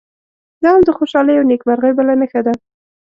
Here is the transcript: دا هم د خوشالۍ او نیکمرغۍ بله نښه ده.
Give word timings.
دا 0.61 0.69
هم 0.75 0.81
د 0.85 0.89
خوشالۍ 0.97 1.35
او 1.37 1.45
نیکمرغۍ 1.51 1.91
بله 1.95 2.13
نښه 2.21 2.41
ده. 2.45 2.53